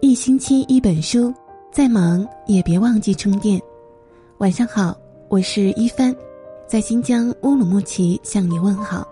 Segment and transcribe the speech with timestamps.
[0.00, 1.34] 一星期一本书，
[1.72, 3.60] 再忙也别忘记充电。
[4.38, 4.96] 晚上好，
[5.28, 6.14] 我是一帆，
[6.68, 9.04] 在新疆乌鲁木齐向你问好。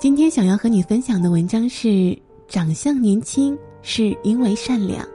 [0.00, 2.18] 今天想要和你分享的文章是：
[2.48, 5.06] 长相年轻是因为善良。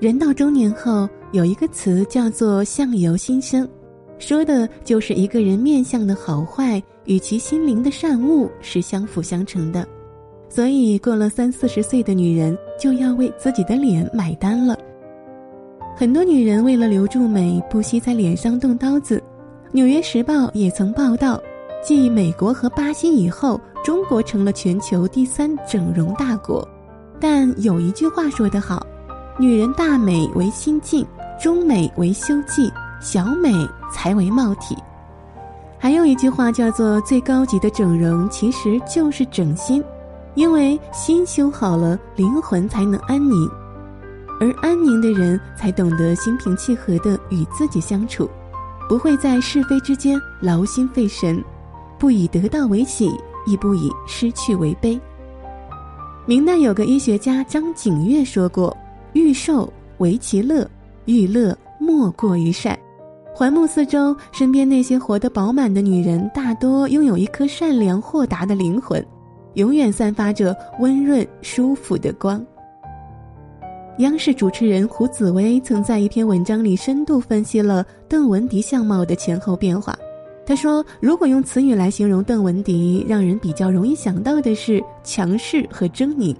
[0.00, 3.68] 人到中年后，有一个词叫做“相由心生”，
[4.18, 9.86] 说的就是一个人面相的好坏与其心灵的善恶是相辅相成的。
[10.50, 14.76] 所以，过了三四十岁的女人就要为自己的脸买单了。
[15.96, 19.16] 很多女人为了留住美，不惜在脸上动刀子。
[19.70, 21.40] 《纽约时报》也曾报道，
[21.80, 26.66] 继美国和巴西以后，中国成了全球第三整容大国。
[27.20, 28.84] 但有一句话说得好
[29.38, 31.06] ：“女人大美为心境，
[31.40, 33.52] 中美为修迹，小美
[33.92, 34.76] 才为貌体。”
[35.78, 39.80] 还有一句话叫做：“最高级的整容其实就是整心。”
[40.34, 43.50] 因为心修好了，灵魂才能安宁，
[44.40, 48.30] 而安宁的人才懂得心平气和的与自己相处，
[48.88, 51.42] 不会在是非之间劳心费神，
[51.98, 53.12] 不以得到为喜，
[53.46, 54.98] 亦不以失去为悲。
[56.26, 58.76] 明代有个医学家张景岳说过
[59.14, 60.68] ：“欲瘦为其乐，
[61.06, 62.78] 欲乐莫过于善。”
[63.34, 69.04] 环目四周，身边那些活得饱满的女人，大多拥有一颗善良豁达的灵魂。
[69.54, 72.44] 永远散发着温润舒服的光。
[73.98, 79.98] 央视主持人胡紫薇曾在一篇文章里深度分析了邓文迪相貌的前后变化。
[80.46, 86.34] 他说：“如果用词语来形容邓文迪，让人比较容易想到的是强势和狰狞。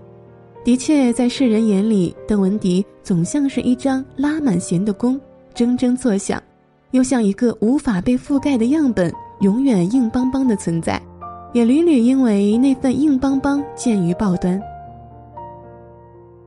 [0.65, 5.21] 的确，在世人眼里，邓文迪总像是一张拉满弦的弓，
[5.55, 6.41] 铮铮作响；
[6.93, 11.01] 又像一个无法被覆盖的样本，永远硬邦邦的存在。”
[11.53, 14.61] 也屡屡因为那份硬邦邦见于报端。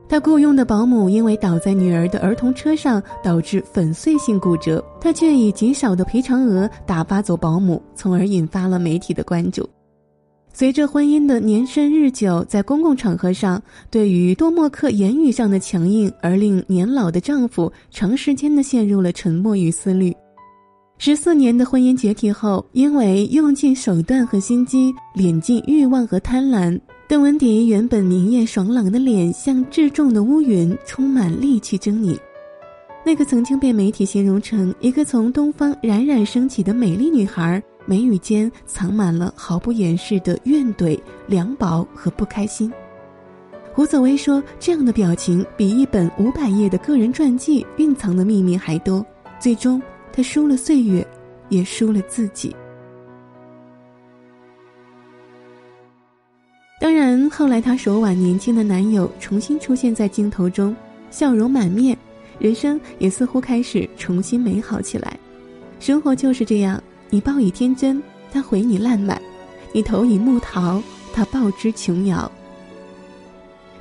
[0.06, 9.68] 他雇佣的保姆因为倒在女儿的儿童车上导致粉碎性骨折，他却以极少的赔偿额打发走保姆，从而引发了媒体的关注。
[10.52, 20.14] 随着婚姻的年深日久，在公共场合上对于多默克言语上的强硬，而令年老的丈夫长时间的陷入了沉默与思虑。
[20.96, 32.16] 十四年的婚姻解体后，因为用尽手段和心机，敛尽欲望和贪婪，邓文迪原本明艳爽朗的脸像至重的乌云，充满戾气狰狞。
[33.04, 42.72] 那个曾经被媒体形容成一个从东方冉冉升起的美丽女孩，眉宇间藏满了毫不掩饰的怨怼、凉薄和不开心。
[43.74, 49.04] 胡泽威说：“这样的表情比一本五百页的个人传记蕴藏的秘密还多。”
[49.38, 49.82] 最终。
[50.16, 51.04] 他输了岁月，
[51.48, 52.54] 也输了自己。
[56.80, 60.74] 当然，后来他手挽年轻的男友重新出现在镜头中，
[61.10, 61.98] 笑容满面，
[62.38, 65.18] 人生也似乎开始重新美好起来。
[65.80, 66.80] 生活就是这样，
[67.10, 69.18] 你报以天真，他回你烂漫；
[69.72, 70.80] 你投以木桃，
[71.12, 72.30] 他报之琼瑶。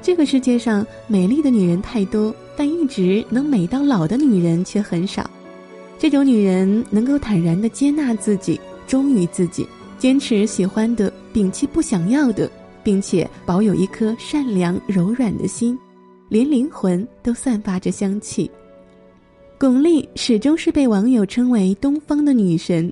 [0.02, 5.30] 这个世界上美丽的女人太多，但一直能美到老的女人却很少。
[5.98, 9.66] 这种女人能够坦然的接纳自己，忠于自己，
[9.98, 12.52] 坚持喜欢的，摒弃不想要的，
[12.84, 15.80] 并且保有一颗善良柔软的心，
[16.28, 18.52] 连灵魂都散发着香气。
[19.58, 22.92] 巩俐始终是被网友称为“东方的女神”，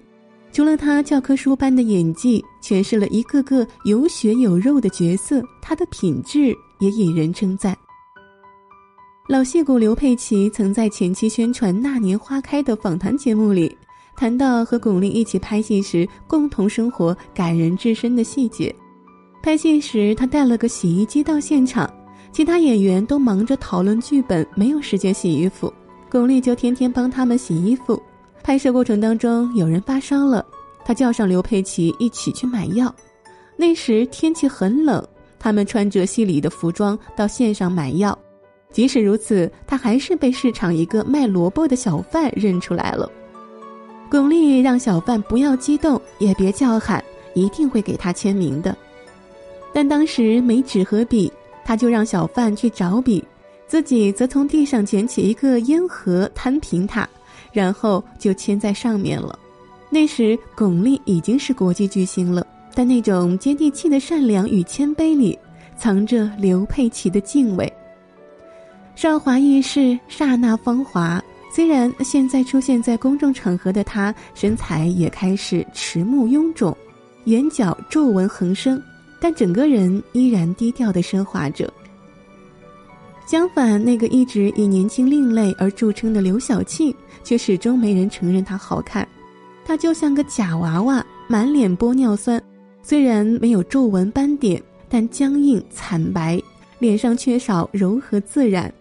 [0.54, 7.78] 除了她教科书般的演技，诠释了一个个有血有肉的角色，她的品质也引人称赞。
[9.32, 13.74] 老戏骨刘佩琦曾在前期宣传《那年花开》的访谈节目里，
[14.18, 18.76] 谈到和巩俐一起拍戏时共同生活感人至深的细节。
[19.42, 21.90] 拍戏时，他带了个洗衣机到现场，
[22.34, 25.74] 其他演员都忙着讨论剧本，没有时间洗衣服，
[26.10, 27.98] 巩俐就天天帮他们洗衣服。
[28.44, 30.46] 拍摄过程当中，有人发烧了，
[30.84, 32.94] 他叫上刘佩琦一起去买药。
[33.56, 35.02] 那时天气很冷，
[35.40, 38.18] 他们穿着戏里的服装到线上买药。
[38.72, 43.12] 即使如此，他还是被市场一个卖萝卜的小贩认出来了。
[44.10, 47.04] 巩俐让小贩不要激动，也别叫喊，
[47.34, 48.76] 一定会给他签名的。
[49.74, 51.32] 但当时没纸和笔，
[51.64, 53.24] 他就让小贩去找笔，
[53.68, 57.08] 自己则从地上捡起一个烟盒摊平它，
[57.54, 59.38] 然后就签在上面了。
[59.90, 65.38] 那时巩俐已经是国际巨星了，但那种接地气的善良与谦卑里，
[65.78, 67.72] 藏着刘佩琦的敬畏。
[68.96, 71.22] 韶华易逝，刹那芳华。
[71.52, 76.76] 虽然现在出现在公众场合的她，身材也开始迟暮臃肿，
[77.26, 78.82] 眼角皱纹横生，
[79.20, 81.72] 但整个人依然低调的奢华着。
[83.26, 86.94] 相反，那个一直以年轻另类而著称的刘晓庆，
[87.24, 89.08] 却始终没人承认她好看。
[89.66, 92.42] 她就像个假娃娃，满脸玻尿酸，
[92.84, 96.42] 虽然没有皱纹斑点，但僵硬惨白，
[96.80, 98.74] 脸上缺少柔和自然，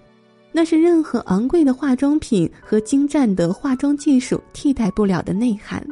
[0.52, 5.85] 那是任何昂贵的化妆品和精湛的化妆技术替代不了的内涵。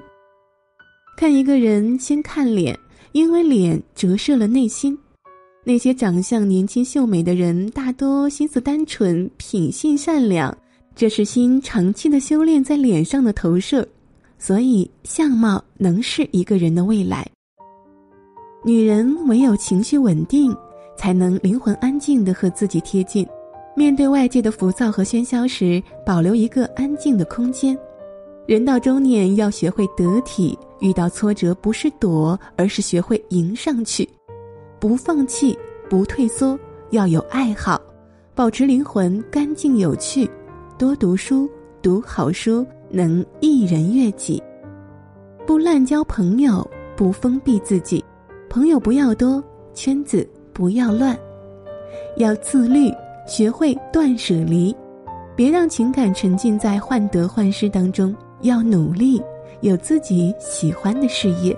[1.17, 2.79] 看一个人，先看脸，
[3.13, 4.97] 因为脸折射了内心。
[5.65, 10.57] 那些长相年轻秀美的人，大多心思单纯，品性善良，
[10.95, 13.87] 这是心长期的修炼在脸上的投射。
[14.39, 17.27] 所以，相貌能是一个人的未来。
[18.65, 20.57] 女人唯有情绪稳定，
[20.97, 23.27] 才能灵魂安静的和自己贴近，
[23.79, 27.79] 面对外界的浮躁和喧嚣时，保留一个安静的空间。
[28.45, 30.59] 人到中年，要学会得体。
[30.81, 34.09] 遇到挫折，不是躲，而是学会迎上去，
[34.81, 35.57] 不放弃，
[35.89, 36.59] 不退缩，
[36.91, 37.81] 要有爱好，
[38.35, 40.29] 保持灵魂干净有趣，
[40.77, 41.49] 多读书，
[41.81, 44.43] 读好书，能一人悦己，
[45.47, 48.05] 不滥交朋友，不封闭自己，
[48.51, 49.43] 朋友不要多，
[49.73, 51.17] 圈子不要乱，
[52.17, 52.93] 要自律，
[53.29, 54.75] 学会断舍离，
[55.37, 59.23] 别让情感沉浸在患得患失当中，要努力。
[59.61, 61.57] 有自己喜欢的事业，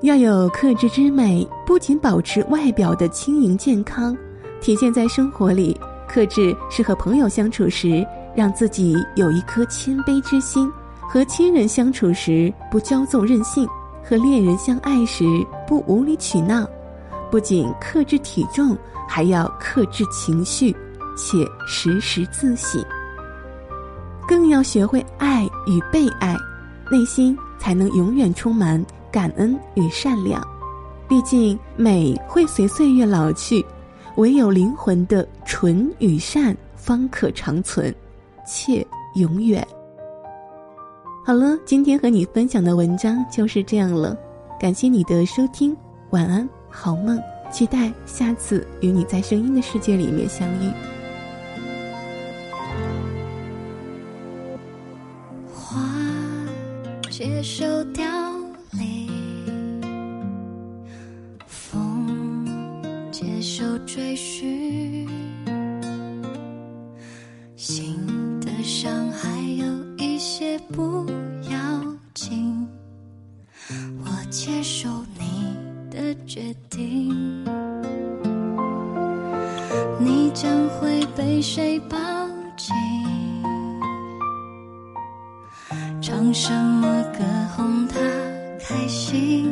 [0.00, 4.16] 要有克制之美，不仅保持外表的轻盈健康，
[4.58, 5.78] 体现在生活里。
[6.08, 10.66] 克制是和朋友相处时，让自己有一颗谦卑之心；
[11.10, 13.66] 和亲人相处时，不骄纵任性；
[14.02, 15.24] 和恋人相爱时，
[15.66, 16.66] 不无理取闹。
[17.34, 18.78] 不仅克制体重，
[19.08, 20.70] 还要克制情绪，
[21.16, 22.80] 且时时自省。
[24.24, 26.36] 更要学会爱与被爱。
[26.92, 30.40] 内心才能永远充满感恩与善良，
[31.08, 33.66] 毕竟美会随岁月老去，
[34.14, 37.92] 唯有灵魂的纯与善方可长存，
[38.46, 38.86] 且
[39.16, 39.66] 永远。
[41.26, 44.16] 好了，今天和你分享的文章就是这样了，
[44.56, 45.76] 感谢你的收听，
[46.10, 47.22] 晚安，好梦，
[47.52, 50.70] 期待下次与你在声音的世界里面相遇。
[55.54, 55.80] 花
[57.08, 58.04] 接受凋
[80.34, 81.96] 将会被谁抱
[82.56, 82.74] 紧？
[86.02, 87.24] 唱什么歌
[87.56, 87.94] 哄他
[88.58, 89.48] 开心？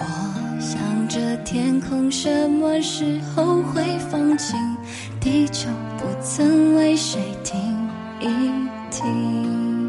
[0.00, 4.58] 我想着天空什么时候会放晴？
[5.20, 5.68] 地球
[5.98, 7.60] 不曾为谁停
[8.18, 8.26] 一
[8.90, 9.88] 停？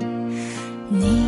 [0.89, 1.24] 你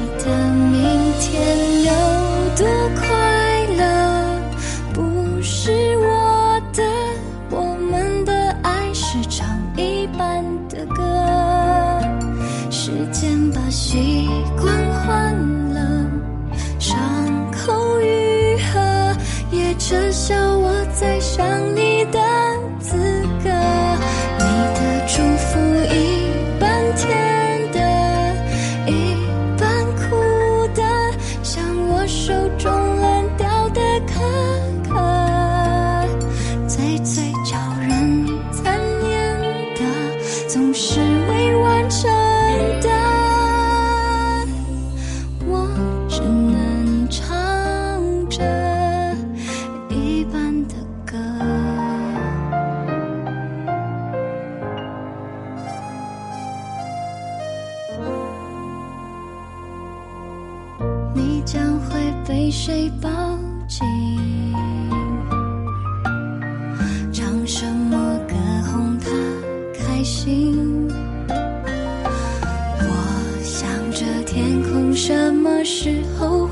[75.67, 76.46] 时候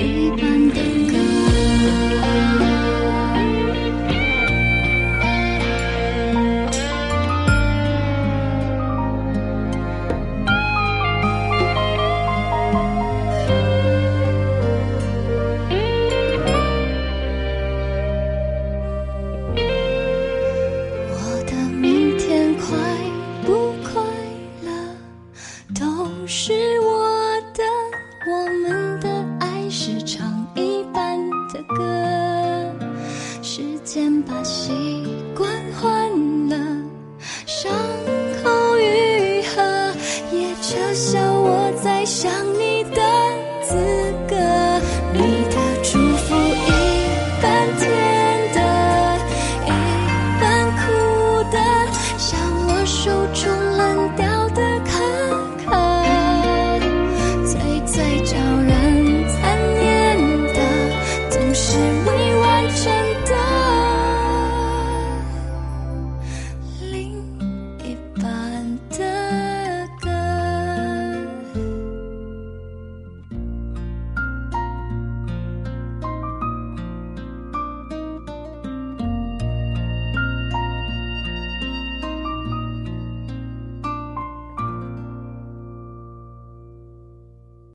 [0.00, 0.49] 一半